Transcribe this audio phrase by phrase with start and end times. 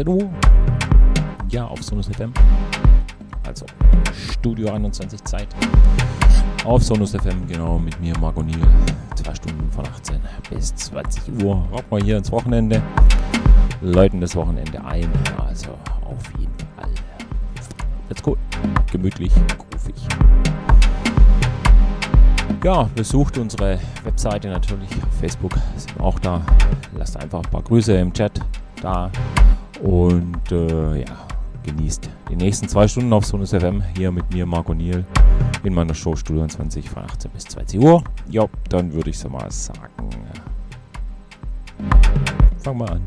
[0.00, 0.30] 18 Uhr.
[1.50, 2.32] Ja, auf Sonus FM.
[3.46, 3.66] Also
[4.32, 5.48] Studio 21 Zeit.
[6.64, 8.60] Auf Sonus FM, genau, mit mir, Marco Niel.
[9.16, 11.56] Zwei Stunden von 18 bis 20 Uhr.
[11.72, 12.82] Rocken wir hier ins Wochenende.
[13.80, 15.08] Läuten das Wochenende ein.
[15.38, 15.70] Also
[16.04, 16.90] auf jeden Fall.
[18.08, 18.36] Let's go.
[18.92, 19.94] Gemütlich, groovig.
[22.62, 24.90] Ja, besucht unsere Webseite natürlich.
[25.20, 26.42] Facebook sind auch da.
[26.96, 28.40] Lasst einfach ein paar Grüße im Chat
[28.82, 29.10] da.
[29.82, 31.26] Und äh, ja,
[31.64, 35.04] genießt die nächsten zwei Stunden auf Sonus FM hier mit mir, Marco Niel,
[35.64, 38.04] in meiner Show Studio 20 von 18 bis 20 Uhr.
[38.28, 39.90] Ja, dann würde ich so mal sagen.
[42.58, 43.06] Fang mal an.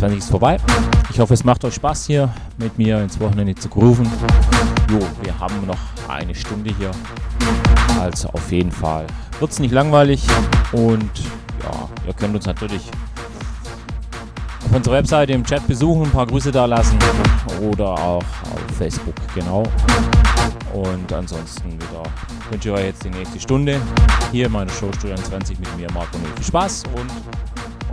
[0.00, 0.56] 2020 ist vorbei.
[1.10, 4.10] Ich hoffe, es macht euch Spaß hier mit mir ins Wochenende zu grooven.
[4.90, 5.76] Jo, wir haben noch
[6.08, 6.90] eine Stunde hier.
[8.00, 9.06] Also auf jeden Fall
[9.40, 10.26] wird es nicht langweilig.
[10.72, 11.10] Und
[11.62, 12.82] ja, ihr könnt uns natürlich
[14.64, 16.98] auf unserer Webseite im Chat besuchen, ein paar Grüße da lassen
[17.60, 19.64] oder auch auf Facebook, genau.
[20.72, 22.04] Und ansonsten wieder
[22.50, 23.78] wünsche ich euch jetzt die nächste Stunde
[24.32, 27.10] hier in meiner Show Studio 20 mit mir, Marco Viel Spaß und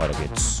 [0.00, 0.60] weiter geht's.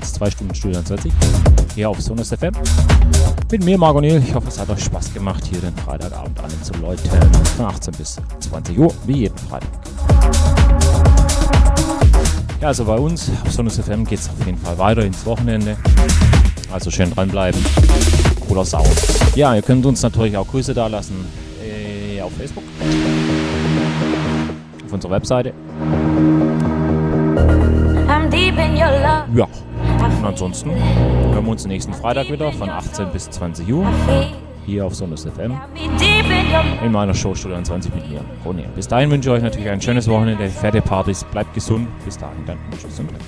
[0.00, 1.12] zwei Stunden Studio 20
[1.74, 2.52] hier auf Sonus FM.
[3.50, 4.22] Mit mir, Niel.
[4.26, 7.08] Ich hoffe, es hat euch Spaß gemacht, hier den Freitagabend an zu läuten.
[7.56, 9.68] Von 18 bis 20 Uhr, wie jeden Freitag.
[12.60, 15.76] Ja, also bei uns auf Sonus FM geht es auf jeden Fall weiter ins Wochenende.
[16.72, 17.64] Also schön dranbleiben.
[18.46, 18.88] Cooler Sound.
[19.34, 21.24] Ja, ihr könnt uns natürlich auch Grüße da lassen
[21.64, 22.64] äh, auf Facebook.
[24.84, 25.52] Auf unserer Webseite.
[28.78, 29.02] Ja, und
[30.28, 33.86] ansonsten hören wir uns nächsten Freitag wieder von 18 bis 20 Uhr
[34.66, 35.54] hier auf Sonus FM
[36.84, 38.66] in meiner Showstudio 20 mit mir, Ronja.
[38.74, 41.88] Bis dahin wünsche ich euch natürlich ein schönes Wochenende, fette Partys, bleibt gesund.
[42.04, 43.20] Bis dahin dann tschüss und Dreck.